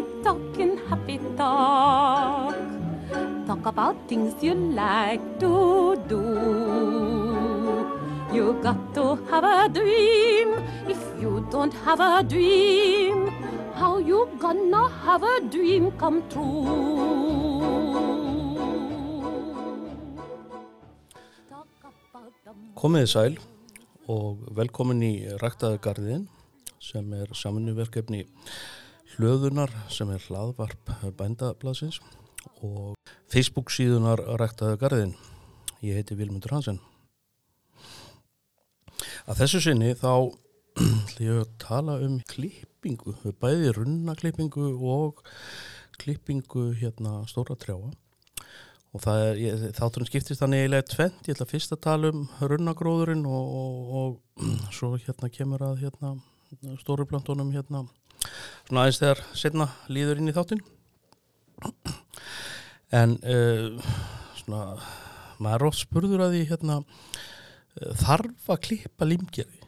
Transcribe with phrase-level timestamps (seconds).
[0.00, 2.56] happy talking, happy talk.
[3.46, 6.24] Talk about things you like to do.
[8.32, 10.54] You got to have a dream.
[10.88, 13.28] If you don't have a dream,
[13.74, 17.66] how you gonna have a dream come true?
[22.80, 23.34] Komiði sæl
[24.08, 25.12] og velkomin í
[25.42, 26.22] Ræktaði garðin
[26.80, 28.22] sem er saminuverkefni
[29.16, 32.00] hlöðunar sem er hlaðvarp bændablasins
[32.64, 32.94] og
[33.30, 35.14] Facebook síðunar Ræktaði garðin.
[35.84, 36.80] Ég heiti Vilmundur Hansen.
[39.26, 40.12] Að þessu sinni þá
[41.24, 45.24] ég tala um klippingu, bæði runnaklippingu og
[46.00, 47.90] klippingu hérna stóra trjáa
[48.90, 53.74] og þátturinn skiptist þannig eiginlega tvent, ég ætla fyrst að tala um runnagróðurinn og, og,
[54.00, 56.16] og svo hérna kemur að hérna
[56.80, 57.84] stóru plantónum hérna
[58.66, 60.62] svona aðeins þegar setna líður inn í þáttinn.
[62.94, 63.92] En uh,
[64.40, 64.62] svona
[65.40, 69.60] maður er oft spurður að því hérna uh, þarf að klippa limgerði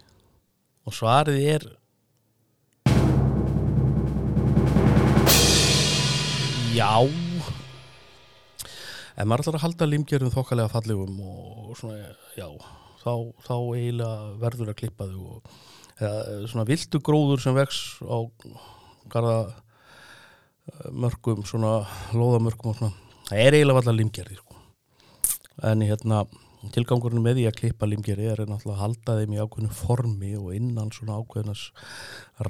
[0.82, 1.68] og svarið er
[6.72, 6.94] já.
[9.12, 12.48] Ef maður ætlar að halda limgerðum þokkalega fallegum og svona, já,
[13.02, 13.12] þá,
[13.44, 15.56] þá eiginlega verður að klippa þau og
[16.02, 18.18] eða, svona viltu gróður sem vex á
[19.12, 19.36] garða
[20.84, 21.74] eh, svona
[22.16, 22.94] lóðamörgum og svona,
[23.30, 24.60] það er eiginlega allar limgerði sko.
[25.68, 26.24] en hérna
[26.74, 30.52] tilgangurinn með því að klippa limgerði er náttúrulega að halda þeim í ákveðnu formi og
[30.54, 31.64] innan svona ákveðnas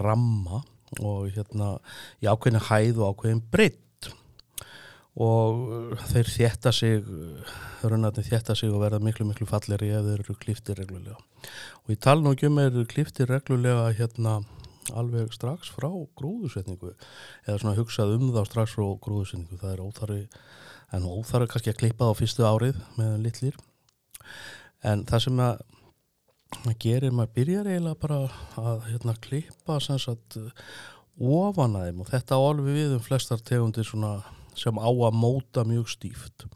[0.01, 0.63] ramma
[1.01, 1.77] og hérna
[2.21, 3.81] í ákveðinu hæð og ákveðin breytt
[5.21, 7.05] og þeir þjætta sig
[7.83, 11.19] raunatni þjætta sig og verða miklu miklu falleri ef þeir eru kliftir reglulega.
[11.85, 14.41] Og tala nú ekki um er kliftir reglulega hérna
[14.91, 16.95] alveg strax frá grúðusetningu
[17.47, 20.23] eða svona hugsað um þá strax frá grúðusetningu það er óþarfi
[20.97, 23.61] en óþarfi kannski að klippa það á fyrstu árið með litlir.
[24.83, 25.63] En það sem að
[26.83, 28.19] gerir, maður byrjar eiginlega bara
[28.61, 30.37] að hérna klippa sem sagt
[31.17, 32.03] ofan að þeim.
[32.03, 34.17] Og þetta á alveg við um flestar tegundir svona
[34.59, 36.47] sem á að móta mjög stíft.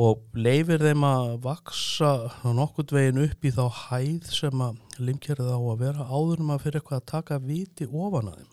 [0.00, 2.12] Og leifir þeim að vaksa
[2.56, 6.64] nokkurt veginn upp í þá hæð sem að limkerið á að vera áður um að
[6.64, 8.50] fyrir eitthvað að taka viti ofan að þeim.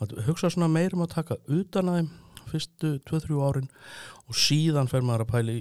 [0.00, 2.10] Maður hugsa svona meirum að taka utan að þeim
[2.50, 3.70] fyrstu 2-3 árin
[4.28, 5.56] og síðan fer maður að pæli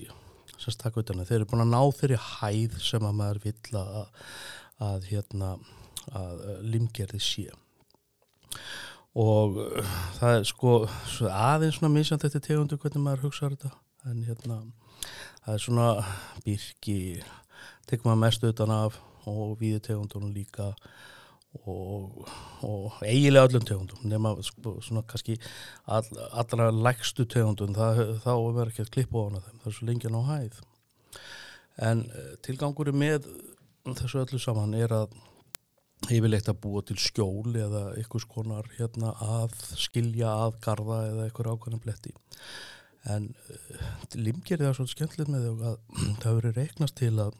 [0.58, 3.80] sem taka utan að þeir eru búin að ná þeirri hæð sem að maður vill
[3.80, 4.28] að,
[4.88, 5.52] að, hérna,
[6.20, 6.44] að
[6.74, 7.48] limkerið sé
[9.20, 10.76] og uh, það er sko
[11.30, 13.74] aðeins svona misjant eftir tegundu hvernig maður hugsaður þetta.
[14.10, 14.60] En hérna
[15.44, 15.88] það er svona
[16.46, 17.00] byrki
[17.90, 20.74] tekum maður mest utan af og við tegundunum líka.
[21.70, 22.24] Og,
[22.66, 25.36] og eiginlega öllum tegundum nema sko, svona kannski
[25.86, 29.76] all, allra lægstu tegundun þá er verið ekki að klippa á hana þeim það er
[29.78, 30.58] svo lengi á hæð.
[31.90, 32.02] En
[32.42, 33.30] tilgangur með
[33.86, 35.14] þessu öllu saman er að
[36.10, 41.52] yfirleitt að búa til skjól eða einhvers konar hérna að skilja að garda eða einhver
[41.54, 42.16] ákvæmlega bletti.
[43.14, 45.78] En uh, limgerið er svolítið skemmtilegt með þau að
[46.22, 47.38] það hefur verið reiknast til að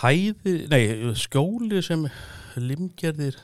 [0.00, 0.82] hæði, nei,
[1.18, 2.06] skjóli sem
[2.60, 3.38] limgerðir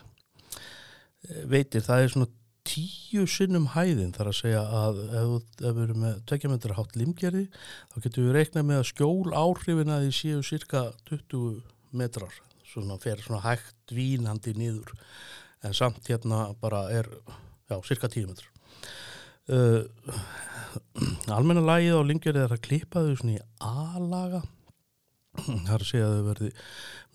[1.49, 2.29] veitir, það er svona
[2.67, 7.45] tíu sinnum hæðin þar að segja að ef, ef við erum með tvekjamendra hátt limgerði
[7.93, 11.61] þá getum við reiknað með að skjól áhrifin að því séu cirka 20
[11.97, 12.35] metrar
[12.67, 14.93] svona fer svona hægt vínandi niður.
[15.65, 17.09] En samt hérna bara er
[17.69, 18.51] já, cirka 10 metrar.
[19.47, 19.87] Uh,
[21.31, 24.43] almenna lagið á lingir er að klippa þau svona í A-laga.
[25.37, 26.51] Það er að þau verði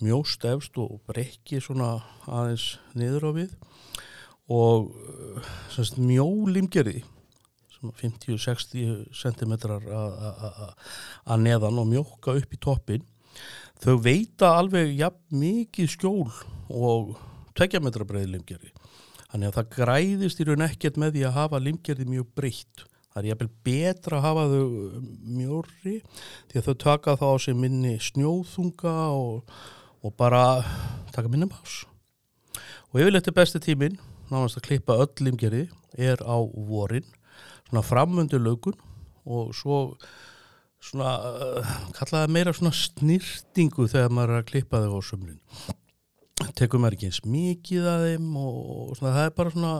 [0.02, 1.96] mjóst efst og brekki svona
[2.26, 3.56] aðeins niður á við.
[4.52, 4.92] Og
[5.72, 7.02] semst mjó limgerði
[7.82, 13.06] 50-60 cm að neðan og mjóka upp í toppin
[13.82, 16.30] þau veita alveg jafn mikið skjól
[16.72, 17.16] og
[17.58, 18.72] tvekja metra breiði limgerði
[19.32, 22.82] þannig að það græðist í raun ekkert með því að hafa limgerði mjög breytt.
[23.12, 24.66] Það er jafnvel betra að hafa þau
[25.36, 25.94] mjóri
[26.50, 29.56] því að þau taka þá á sig minni snjóðunga og,
[30.00, 30.44] og bara
[31.12, 31.82] taka minni bás
[32.92, 33.98] og yfirleitt er besti tímin
[34.32, 35.66] náðast að klippa öll limgerði
[36.00, 37.04] er á vorin
[37.68, 38.76] svona framöndu lögun
[39.28, 39.82] og svo
[40.82, 45.40] svona uh, kallaði meira svona snýrtingu þegar maður er að klippa þau á sömlin
[46.58, 49.72] tekum maður ekki eins mikið að þeim og, og svona, það er bara svona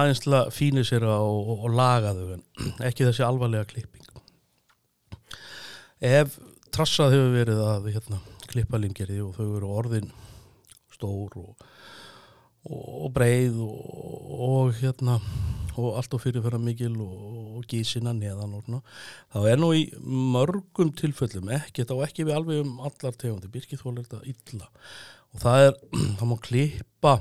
[0.00, 2.44] aðeins til að fýni sér á og, og laga þau en
[2.88, 4.08] ekki þessi alvarlega klipping.
[6.02, 6.38] Ef
[6.74, 10.10] trassað hefur verið að hérna, klippa limgerði og þau eru orðin
[10.92, 11.66] stór og,
[12.66, 15.20] og, og breið og, og hérna
[15.80, 17.18] og allt og fyrirferða mikil og,
[17.58, 18.80] og gísina neðan og svona.
[19.32, 23.94] Þá er nú í mörgum tilfellum ekki, þá ekki við alveg um allar tegundi, byrkithól
[23.96, 24.68] er þetta illa.
[25.32, 25.78] Og það er,
[26.18, 27.14] þá má klippa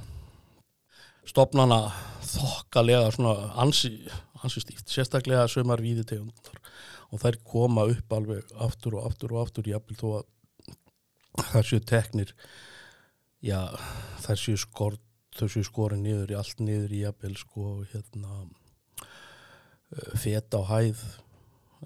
[1.31, 1.83] stopnana
[2.31, 3.93] þokkalega svona ansi,
[4.41, 6.59] ansi stíft, sérstaklega sömar víði tegundar.
[7.11, 10.29] Og þær koma upp alveg aftur og aftur og aftur jafnvel þó að
[11.51, 12.33] það séu teknir
[13.43, 13.59] já,
[14.23, 15.03] þær séu skort
[15.37, 18.45] þau séu skorin niður í allt niður í jafnvel sko hérna
[20.19, 21.03] feta á hæð.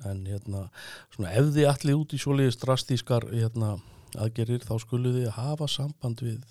[0.06, 0.68] En hérna
[1.14, 3.78] svona ef þið allir út í svoleiðist drastískar hérna
[4.20, 6.42] aðgerir þá skulu þið hafa samband við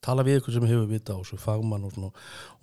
[0.00, 2.10] tala við ykkur sem hefur vita og svo fagmann og, svona,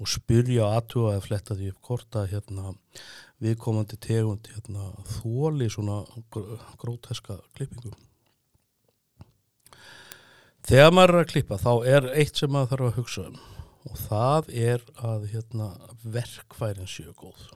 [0.01, 2.73] og spyrja aðtuga eða fletta því upp korta hérna
[3.45, 5.99] viðkomandi tegund hérna þóli svona
[6.81, 7.93] gróteska klippingu.
[10.67, 13.37] Þegar maður er að klippa þá er eitt sem maður þarf að hugsa um
[13.88, 15.69] og það er að hérna,
[16.04, 17.48] verkfærin séu góð.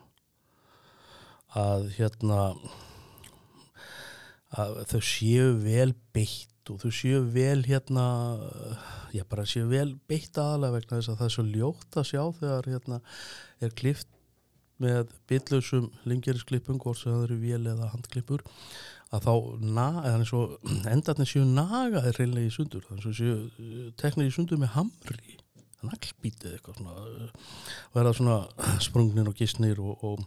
[1.58, 2.40] Að hérna
[4.52, 8.06] að þau séu vel beitt og þau séu vel hérna
[9.16, 12.24] já bara séu vel beitt aðalega vegna þess að það er svo ljótt að sjá
[12.40, 13.00] þegar hérna
[13.64, 14.10] er klift
[14.82, 18.44] með byllausum lingerisklippum hvort sem það eru vél eða handklippur
[19.12, 19.34] að þá
[20.92, 22.86] endarnir séu nagaðir reynlega í sundur.
[22.88, 25.41] Þannig að séu teknir í sundur með hamri
[25.88, 26.96] naglbítið eitthvað svona
[27.96, 28.38] er það svona
[28.88, 30.24] sprungnir og gísnir og, og,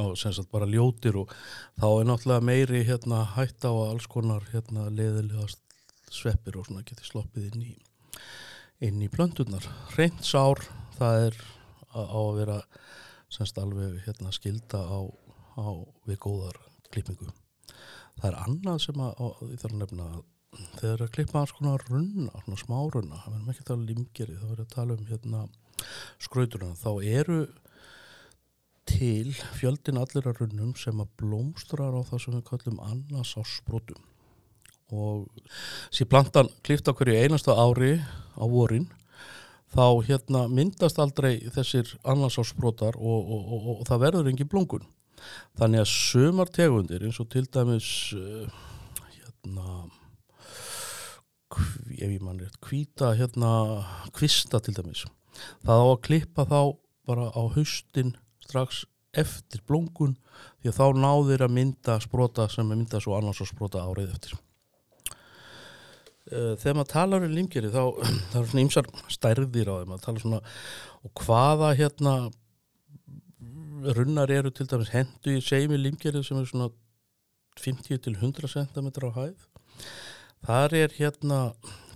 [0.00, 1.34] og sem sagt bara ljótir og
[1.80, 5.48] þá er náttúrulega meiri hérna hætt á alls konar hérna leðilega
[6.10, 7.74] sveppir og svona getið sloppið inn í
[8.80, 9.66] inn í blöndunar.
[9.96, 10.62] Reynd sár
[10.96, 11.38] það er
[11.92, 12.58] á að vera
[13.30, 15.00] semst alveg hérna skilda á,
[15.60, 15.68] á
[16.08, 16.56] við góðar
[16.90, 17.28] klippingu.
[18.20, 20.22] Það er annað sem að, að ég þarf að nefna að
[20.80, 23.88] þegar að klippa alls konar runna, svona smá runna það verðum ekki að tala um
[23.90, 25.42] limgeri, þá verðum við að tala um hérna
[26.20, 27.40] skrauturna, þá eru
[28.90, 33.42] til fjöldin allir að runnum sem að blómstrar á það sem við kallum annars á
[33.46, 34.00] sprótum
[34.90, 35.28] og
[35.94, 37.92] sér plantan klifta hverju einasta ári
[38.34, 38.88] á vorin
[39.70, 44.48] þá hérna myndast aldrei þessir annars á sprótar og, og, og, og það verður engi
[44.50, 44.88] blóngun
[45.60, 48.50] þannig að sömar tegundir eins og til dæmis uh,
[49.14, 49.78] hérna
[51.58, 53.50] ef ég mann rétt, kvíta hérna
[54.16, 55.06] kvista til dæmis.
[55.64, 56.60] Það á að klippa þá
[57.08, 58.14] bara á haustin
[58.44, 58.84] strax
[59.16, 60.14] eftir blóngun
[60.62, 64.12] því að þá náðir að mynda sprota sem er myndað svo annars að sprota árið
[64.14, 64.36] eftir.
[66.30, 67.82] Eh, þegar maður talar um limgeri þá
[68.30, 69.96] það er svona ymsar stærðir á þeim.
[69.96, 70.42] Að tala svona
[71.06, 72.14] og hvaða hérna
[73.96, 76.70] runnar eru til dæmis hendu í segjum í limgeri sem er svona
[77.60, 79.46] 50 til 100 cm á hæð
[80.46, 81.40] Þar er hérna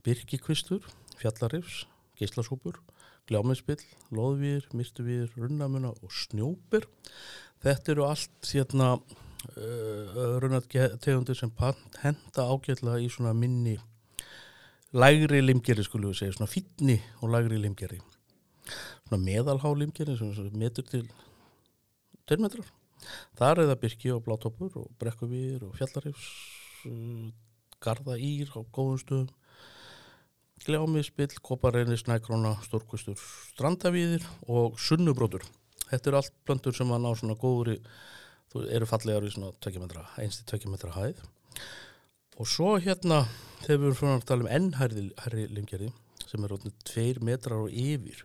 [0.04, 0.84] Birkikvistur,
[1.16, 1.84] Fjallarifs,
[2.20, 2.76] Gíslasúpur,
[3.30, 3.80] Gljámiðspill,
[4.12, 6.84] Lóðvír, Myrtuvír, Runnamuna og Snjópir.
[7.64, 11.52] Þetta eru allt hérna uh, runnategundir sem
[12.02, 13.78] henda ágjörlega í svona minni
[14.94, 18.02] lægri limgeri skulum við segja, svona fítni og lægri limgeri.
[19.08, 21.08] Svona meðalhá limgeri sem metur til
[22.28, 22.68] 2 metrar.
[23.40, 26.28] Þar er það Birki og Blátoppur og Brekkuvýr og Fjallarifs
[27.84, 29.32] garda ír á góðum stöðum.
[30.64, 33.20] Gljámiðspill, koparreini, snækróna stórkustur,
[33.52, 35.44] strandavíðir og sunnubrótur.
[35.90, 37.80] Þetta eru allt plöndur sem að ná svona góðri
[38.54, 41.20] eru fallegar í svona 2 metra einsti 2 metra hæð.
[42.38, 43.24] Og svo hérna
[43.64, 45.90] þegar við erum fyrir að tala um ennhærri limgerði
[46.24, 48.24] sem er rótnið 2 metrar og yfir.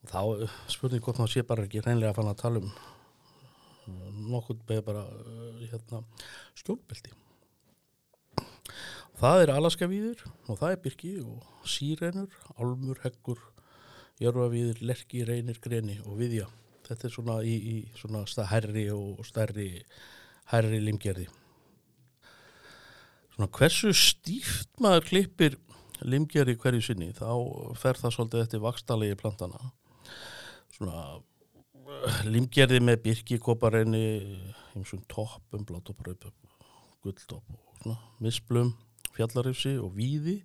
[0.00, 2.70] Og þá eh, spurning hvort maður sé bara ekki reynlega að fanna að tala um
[2.70, 6.04] eh, nokkur beð bara eh, hérna
[6.56, 7.12] skjólbelti
[9.20, 13.42] Það er alaskavíður og það er byrki og sírenur, álmur, heggur,
[14.16, 16.46] jörfavíður, lerki, reynir, greni og viðja.
[16.88, 19.68] Þetta er svona í, í svona herri og stærri
[20.54, 21.26] herri limgerði.
[23.36, 25.60] Svona hversu stíft maður klippir
[26.00, 27.28] limgerði hverju sinni þá
[27.76, 29.74] fer það svolítið eftir vakstalegi plantana.
[30.72, 31.20] Svona
[32.24, 34.06] limgerði með byrki, koparenni,
[34.72, 36.32] eins og toppum, blátoparauðum,
[37.04, 38.78] gulltopp og svona misblum
[39.16, 40.40] fjallarifsi og víði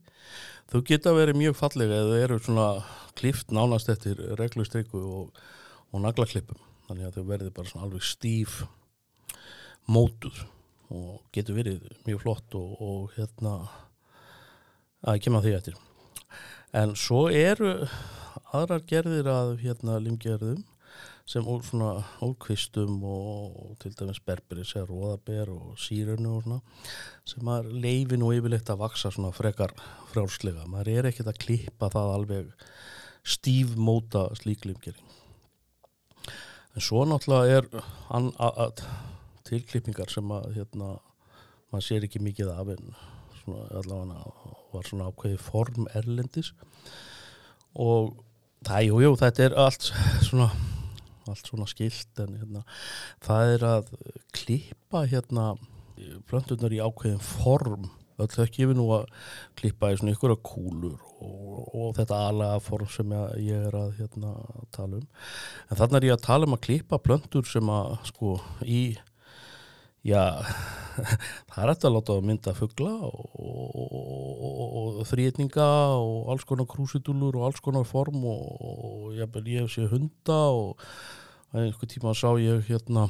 [0.72, 2.70] þau geta verið mjög fallega eða eru svona
[3.18, 5.44] klift nánast eftir reglustrykku og,
[5.94, 6.60] og naglaklippum.
[6.90, 8.60] Þannig að þau verði bara svona alveg stíf
[9.90, 10.44] mótuð
[10.94, 13.56] og getur verið mjög flott og, og hérna
[15.06, 15.80] að kemja því eftir.
[16.76, 17.74] En svo eru
[18.56, 20.64] aðrar gerðir að hérna limgerðum
[21.26, 26.60] sem úr svona úrkvistum og, til dæmis berberis eða róðaber og sírunu og svona
[27.26, 29.74] sem að leifin og yfirleitt að vaksa svona frekar
[30.12, 30.68] frjálslega.
[30.70, 32.54] Maður er ekkert að klippa það alveg
[33.26, 35.02] stíf móta slík limgerði
[36.76, 38.84] en svo náttúrulega er
[39.48, 40.96] tilklippingar sem að hérna,
[41.72, 42.96] maður sér ekki mikið af en
[43.40, 46.52] svona allavega var svona ákveði form erlendis.
[47.80, 48.16] Og
[48.66, 49.92] það, jú, jú, þetta er allt
[50.26, 50.50] svona
[51.32, 52.64] allt svona skilt en hérna,
[53.26, 53.94] það er að
[54.36, 55.54] klippa hérna
[56.30, 57.90] plöntunar í ákveðin form.
[58.16, 59.10] Öll þau gefur nú að
[59.60, 63.12] klippa í svona ykkur kúlur og, og þetta aðlega form sem
[63.44, 64.32] ég er að hérna,
[64.76, 65.10] tala um.
[65.68, 68.82] En þannig er ég að tala um að klippa plöntur sem að sko í
[70.06, 70.24] já
[71.52, 74.66] það er eftir að láta að mynda fuggla og, og,
[75.02, 75.68] og þrýtninga
[76.00, 80.86] og alls konar krúsitúlur og alls konar form og ég hef séð hunda og
[81.56, 83.08] einhver tíma sá ég hérna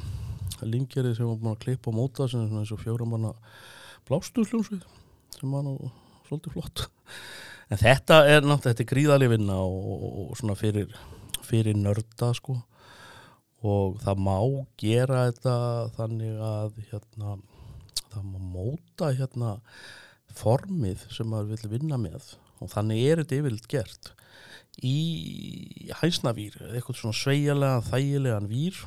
[0.62, 3.34] lingjari sem var búin að klippa og móta sem er eins og fjóra manna
[4.08, 4.86] blástuðsljónsvið
[5.36, 5.90] sem var nú
[6.28, 6.86] svolítið flott.
[7.66, 10.92] En þetta er náttúrulega, þetta er gríðaleg vinna og, og svona fyrir
[11.46, 12.60] fyrir nörda sko.
[13.66, 14.38] Og það má
[14.78, 15.56] gera þetta
[15.96, 17.36] þannig að hérna
[18.66, 19.56] móta hérna
[20.36, 22.34] formið sem maður vil vinna með.
[22.60, 24.12] Og þannig er þetta yfirleitt gert.
[24.84, 24.96] Í
[26.02, 28.82] hæsnavýr eitthvað svona sveigalega, þægilegan vír.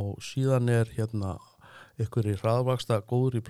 [0.00, 1.36] Og síðan er hérna
[2.00, 3.44] ykkur í hraðvaksta góður í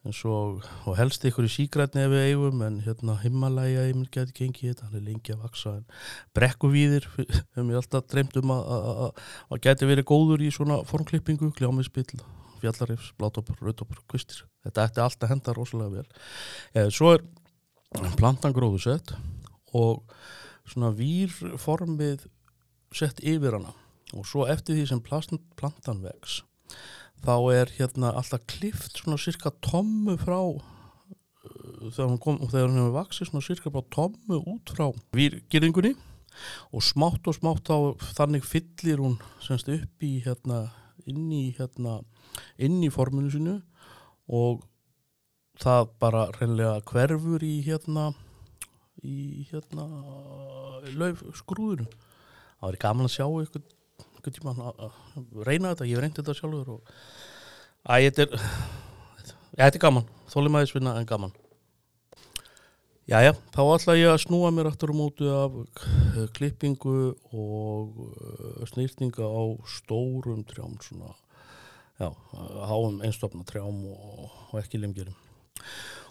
[0.00, 4.08] eins og, og helst ykkur í sígrætni ef við eigum en hérna himmalæja ég mér
[4.14, 5.72] geti gengið þetta, hann er lengi að vaksa
[6.36, 7.08] brekkuvíðir,
[7.52, 12.22] hefur mér alltaf dreymt um að að geti verið góður í svona formklippingu, kljámiðspill
[12.62, 14.44] fjallarifs, blátopur, rautopur, kvistir.
[14.66, 16.20] Þetta ætti alltaf henda rosalega vel.
[16.76, 17.24] Eða svo er
[18.20, 19.14] plantan gróðu sett
[19.76, 20.04] og
[20.68, 22.28] svona výrformið
[22.94, 23.74] sett yfir hana.
[24.14, 26.40] Og svo eftir því sem plantan vex
[27.24, 32.70] þá er hérna alltaf klift svona cirka tommu frá uh, þegar hún kom og þegar
[32.70, 34.86] hún hefur vaksið svona cirka frá tommu út frá
[35.16, 35.94] výrgirðingunni
[36.72, 40.68] og smátt og smátt þá þannig fyllir hún semst upp í hérna
[41.10, 42.00] inn í hérna
[42.58, 43.58] inn í forminu sinu
[44.30, 44.64] og
[45.60, 48.10] það bara reynlega hverfur í hérna
[49.04, 49.86] í hérna
[50.96, 53.76] lauf skrúðinu það var gaman að sjá eitthvað
[54.20, 56.94] einhvern tíma að reyna þetta, ég hef reyndið þetta sjálfur og
[57.88, 58.48] að þetta er
[59.56, 61.32] þetta er gaman, þólimaðisvinna en gaman.
[63.10, 65.56] Jæja, þá ætla ég að snúa mér aftur á mótu af
[66.36, 66.96] klippingu
[67.32, 69.42] og snýrtinga á
[69.78, 71.14] stórum trjám svona,
[72.00, 72.10] já,
[72.70, 75.16] háum einstofna trjám og, og ekki limgerum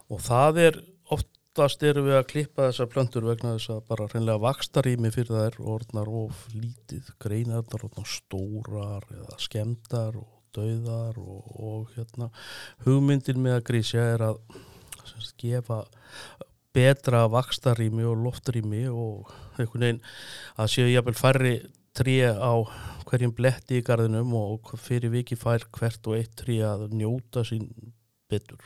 [0.10, 0.82] og það er
[1.14, 5.48] oftast eru við að klippa þessar plöntur vegna þess að bara reynlega vakstarími fyrir það
[5.48, 7.10] er orðnar of lítið.
[7.22, 12.30] Greinarnar orðnar stórar eða skemdar og dauðar og, og hérna.
[12.86, 14.40] Hugmyndin með að grísja er að
[15.40, 15.84] gefa
[16.76, 20.02] betra vakstarími og loftarími og einhvern veginn
[20.60, 21.54] að séu jáfnvel færri
[21.98, 22.54] trí á
[23.10, 27.66] hverjum bletti í gardinum og fyrir viki fær hvert og eitt trí að njóta sín
[28.30, 28.62] betur.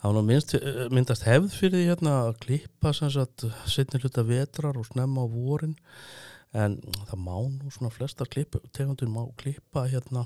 [0.00, 0.54] Það var minnst,
[0.88, 5.76] myndast hefð fyrir því hérna að klippa setni hluta vetrar og snemma á vorin
[6.56, 6.78] en
[7.10, 10.24] það má nú svona flesta tegundir má klippa hérna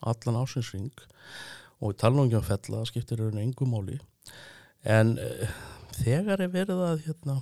[0.00, 0.94] allan ásinsring
[1.80, 3.98] og við tala um ekki um fella, það skiptir raun engum máli
[4.84, 5.58] en uh,
[6.00, 7.40] þegar er verið að hérna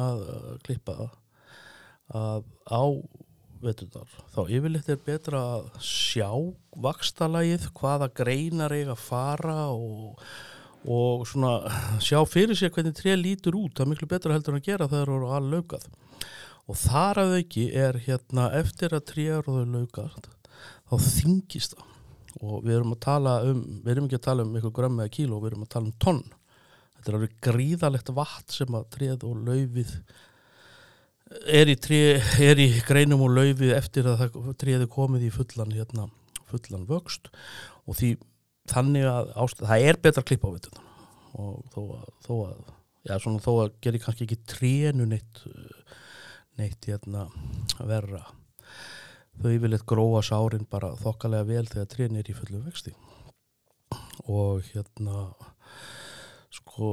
[0.00, 1.12] að uh, klippa að
[2.68, 2.84] á
[3.64, 6.28] veturnar, þá yfirleitt er betra að sjá
[6.84, 10.20] vakstalagið, hvaða greinar eiga að fara og,
[10.84, 11.54] og svona
[12.04, 15.12] sjá fyrir sér hvernig tré lítur út, það er miklu betra heldur að gera þegar
[15.12, 15.88] það eru all laukað.
[16.64, 20.14] Og þar að auki er hérna eftir að tré eru þau laukað
[20.90, 21.90] þá þingist það.
[22.44, 25.12] Og við erum að tala um, við erum ekki að tala um eitthvað grömm eða
[25.16, 26.24] kíló, við erum að tala um tonn
[27.04, 29.90] þetta er alveg gríðalegt vatn sem að tréð og laufið
[31.52, 31.98] er í, tré,
[32.40, 36.08] er í greinum og laufið eftir að tréði komið í fullan hérna,
[36.48, 37.28] fullan vöxt.
[37.84, 38.14] Og því
[38.70, 40.84] þannig að ástæð, það er betra klipp á þetta
[41.34, 42.58] og þó að, þó að
[43.04, 45.42] já, svona, þó að gerir kannski ekki trénu neitt
[46.56, 47.26] neitt hérna
[47.84, 48.22] verra.
[49.42, 52.94] Þau yfirleitt gróa sárin bara þokkalega vel þegar trén er í fullu vexti.
[54.30, 55.26] Og hérna
[56.54, 56.88] sko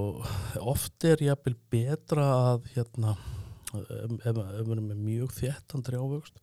[0.62, 3.16] oft er jápil betra að hérna
[3.72, 6.40] ef við erum með mjög þéttan trjávöxt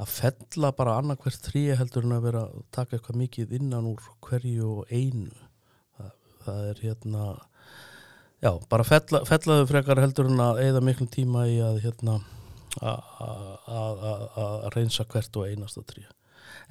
[0.00, 4.06] að fella bara annarkvært trí heldur en að vera að taka eitthvað mikið innan úr
[4.26, 5.34] hverju og einu.
[5.98, 6.14] Það,
[6.46, 7.26] það er hérna
[8.42, 12.18] já, bara fella, fellaðu frekar heldur en að eða miklum tíma í að hérna
[12.82, 16.02] að reynsa hvert og einasta trí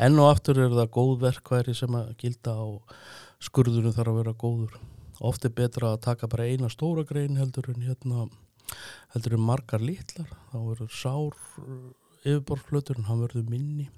[0.04, 2.98] enn og aftur er það góð verkværi sem að gilda og
[3.44, 4.76] skurðunum þarf að vera góður
[5.24, 8.28] oft er betra að taka bara eina stóra grein heldur en hérna
[9.14, 10.30] heldur er margar litlar.
[10.52, 11.38] Þá verður sár
[12.24, 13.90] yfirborðflöturinn, hann verður minni.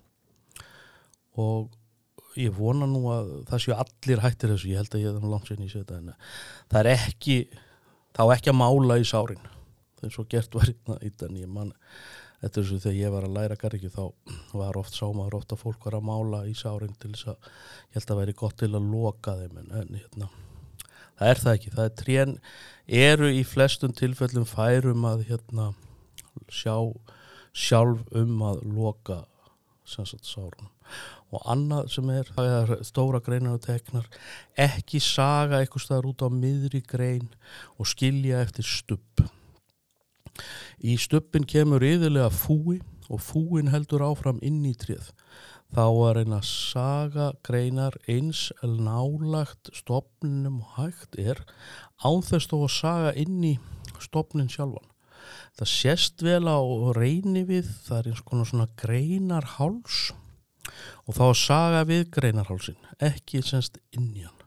[1.39, 1.73] Og
[2.39, 5.49] ég vona nú að það séu allir hættir þessu, ég held að ég er langt
[5.49, 6.13] sér í þetta en
[6.71, 7.37] það er ekki
[8.15, 9.43] þá ekki að mála í sárin
[9.95, 11.71] það er svo gert var hérna í þann ég man,
[12.43, 14.03] þetta er svo þegar ég var að læra garriki þá
[14.55, 18.11] var oft sámaður ofta fólk var að mála í sárin til þess að ég held
[18.11, 20.31] að væri gott til að loka þeim en, en hérna
[21.19, 22.37] það er það ekki, það er trén
[23.05, 25.71] eru í flestum tilfellum færum að hérna
[26.51, 26.77] sjá
[27.55, 29.21] sjálf um að loka
[29.87, 30.71] sagt, sárunum.
[31.33, 34.05] Og annað sem er, er stóra greinar og teknar,
[34.59, 37.27] ekki saga eitthvað staðar út á miðri grein
[37.79, 39.25] og skilja eftir stupp
[40.83, 45.11] í stuppin kemur yfirlega fúi og fúin heldur áfram inn í tríð
[45.73, 51.41] þá er eina saga greinar eins nálagt stopninum hægt er
[52.05, 53.55] ánþess þó að saga inn í
[54.03, 54.91] stopnin sjálfan.
[55.57, 56.59] Það sést vel á
[56.95, 59.99] reyni við það er eins konar svona greinarháls
[61.05, 64.41] og þá að saga við greinarhálsin ekki semst inn í hann.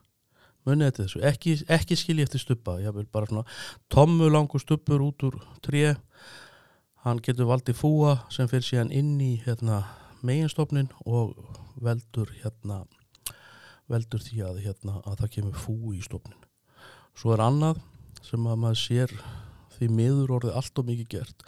[0.68, 3.44] Munið þetta þessu, ekki, ekki skilji eftir stuppa ég vil bara svona
[3.92, 5.94] tommu langu stuppur út úr tré.
[7.06, 9.84] Hann getur valdið fúa sem fyrir síðan inn í hérna,
[10.26, 11.36] meginstofnin og
[11.82, 12.82] veldur hérna
[13.88, 16.48] veldur því að, hérna, að það kemur fú í stofnin
[17.18, 17.80] svo er annað
[18.26, 19.14] sem að maður sér
[19.78, 21.46] því miður orðið allt og mikið gert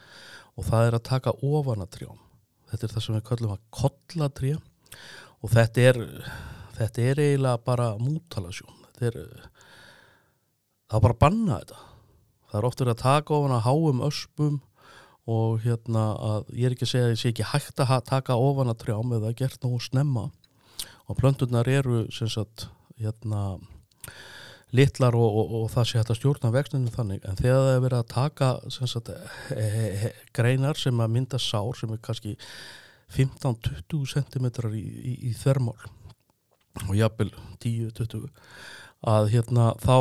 [0.56, 2.18] og það er að taka ofan að trjám.
[2.70, 4.56] Þetta er það sem við kallum að kolla trjá
[5.40, 6.00] og þetta er
[6.78, 8.76] þetta er eiginlega bara mútalasjón.
[8.98, 9.18] Þetta er
[10.90, 11.80] það er bara að banna þetta.
[12.50, 14.60] Það er oftur að taka ofan að háum öspum
[15.28, 18.38] og hérna að ég er ekki að segja að ég sé ekki hægt að taka
[18.40, 20.30] ofan að trjám eða gert nú snemma.
[21.10, 22.68] Og plönturnar eru sem sagt
[23.00, 23.58] hérna
[24.76, 27.24] litlar og, og, og það sé hægt að stjórna vextinu þannig.
[27.26, 29.10] En þegar það er verið að taka sagt,
[29.50, 32.36] he, he, he, greinar sem að mynda sár sem er kannski
[33.10, 35.78] 15-20 cm í, í, í þermál
[36.86, 38.28] og jafnvel 10-20
[39.10, 39.96] að hérna þá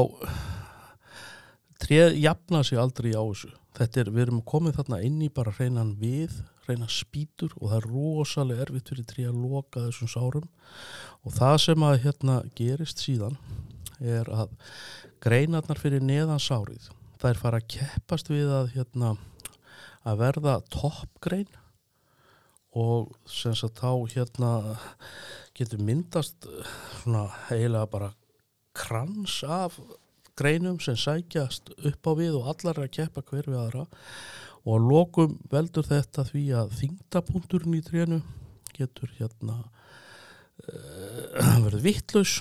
[1.81, 5.55] treð jafna sig aldrei á þessu þetta er, við erum komið þarna inn í bara
[5.55, 6.37] hreinan við,
[6.67, 10.47] hreinan spýtur og það er rosalega erfitt fyrir treð að loka þessum sárum.
[11.25, 13.39] Og það sem að hérna gerist síðan
[13.99, 14.55] er að
[15.23, 19.13] greinarnar fyrir neðan sárið það er fara að keppast við að, hérna,
[20.07, 21.49] að verða toppgrein
[22.79, 24.51] og sem sagt þá hérna
[25.57, 26.47] getur myndast
[27.01, 28.11] svona eiginlega bara
[28.77, 29.75] krans af
[30.39, 33.87] greinum sem sækjast upp á við og allar er að keppa hver við aðra.
[34.65, 38.21] Og að lokum veldur þetta því að þingdapunkturinn í trénu
[38.75, 39.59] getur hérna
[40.67, 42.39] uh, verið vittlaus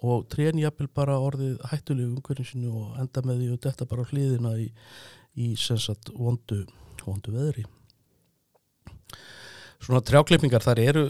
[0.00, 4.54] og trén jafnvel bara orðið hættulegu umhverfinsinu og enda með því og þetta bara hlýðina
[4.62, 4.68] í,
[5.36, 6.62] í sensat vondu,
[7.04, 7.66] vondu veðri.
[9.80, 11.04] Svona trjáklippingar þar eru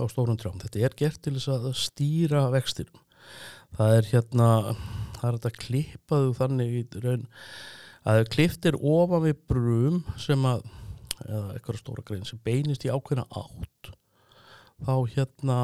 [0.00, 0.60] á stórum trjám.
[0.62, 3.00] Þetta er gert til þess að stýra vextinum.
[3.76, 4.48] Það er hérna
[5.22, 7.26] það er þetta klippaðu þannig í raun
[8.12, 10.66] að kliftir ofan við brum sem að
[11.22, 13.92] eða eitthvað stóra grein sem beinist í ákveðna átt
[14.82, 15.58] þá hérna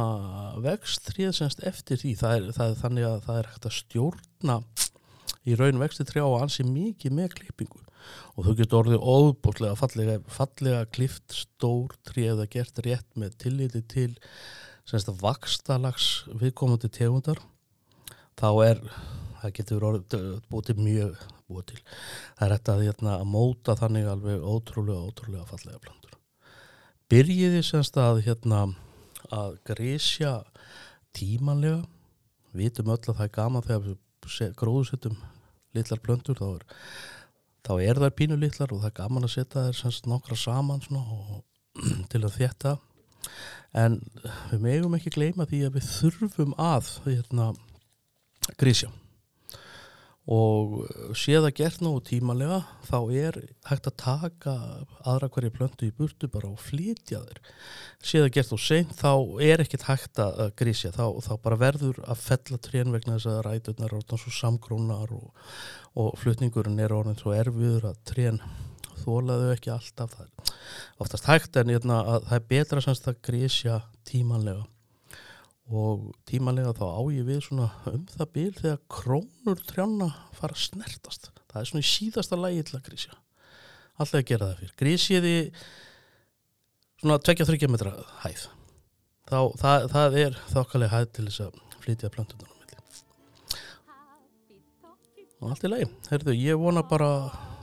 [0.62, 2.14] vext tríð semst eftir því.
[2.20, 4.56] Það er, það er þannig að það er hægt að stjórna
[5.48, 7.82] í raun vexti trjá og ansi mikið með klippingu.
[8.38, 13.82] Og þú getur orðið óbúrslega fallega, fallega klift stór tríð að gert rétt með tilliti
[13.90, 14.10] til
[14.88, 17.42] semst að vakstalags viðkomandi tegundar.
[18.38, 18.84] Þá er
[19.42, 19.88] það getur
[20.50, 21.80] búið til mjög búið til.
[22.38, 26.08] Það er að, hérna, að móta þannig alveg ótrúlega, ótrúlega fallega plandur
[27.08, 28.66] byrjiði semst að hérna
[29.32, 30.42] að grísja
[31.16, 31.84] tímanlega.
[32.52, 35.16] Við vitum öll að það er gama þegar við gróðsettum
[35.76, 36.66] litlar plöndur þá er,
[37.64, 40.84] þá er það pínu litlar og það er gaman að setja þær semst nokkra saman
[41.00, 41.42] og,
[42.12, 42.76] til að þetta
[43.78, 43.98] en
[44.50, 47.50] við megum ekki gleyma því að við þurfum að hérna,
[48.60, 48.90] grísja
[50.28, 50.82] og
[51.16, 53.38] sé það gert nú tímalega þá er
[53.70, 54.54] hægt að taka
[55.08, 57.40] aðra hverju plöntu í burtu bara og flytja þeir
[58.04, 59.12] sé það gert og seint þá
[59.48, 63.42] er ekkert hægt að grísja þá, þá bara verður að fella trén vegna þess að
[63.48, 65.28] ræturnar er orðan svo samgrónar og,
[65.96, 68.42] og flutningurinn er orðin svo erfiður að trén
[68.98, 70.12] þólaðu ekki alltaf.
[70.12, 70.56] Það er
[71.00, 74.66] oftast hægt en hérna, það er betra semst að grísja tímanlega
[75.68, 80.64] og tímanlega þá á ég við svona um það bíl þegar krónur trjána fara að
[80.64, 81.30] snertast.
[81.48, 83.18] Það er svona í síðasta lægi til að grísja
[83.98, 84.76] alltaf að gera það fyrir.
[84.78, 85.34] Grísjiði
[87.00, 88.44] svona 2-3 metra hæð.
[89.28, 92.54] Þá það, það er þokkalega hæð til þess að flytja plöntunar
[95.38, 97.10] og allt í lagi, herðu, ég vona bara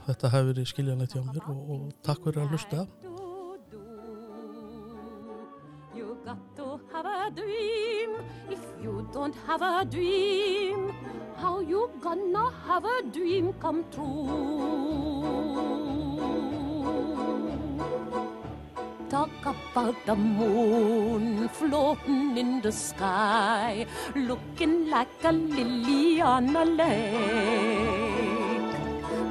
[0.06, 2.86] þetta hafi verið skiljanlegt hjá mér og, og takk fyrir að hlusta.
[5.96, 7.85] You got to have a dream.
[8.86, 10.92] You don't have a dream,
[11.36, 14.28] how you gonna have a dream come true?
[19.10, 28.06] Talk about the moon floating in the sky, looking like a lily on a lake.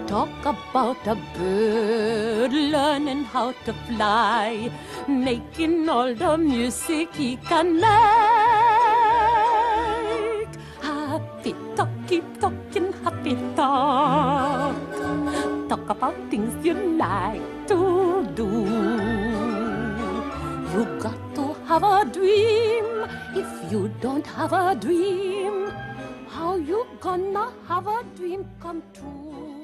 [0.05, 4.69] Talk about a bird learning how to fly,
[5.07, 8.34] making all the music he can make.
[15.97, 18.49] About things you like to do.
[20.73, 22.86] You got to have a dream.
[23.43, 25.67] If you don't have a dream,
[26.27, 29.54] how you gonna have a dream come true?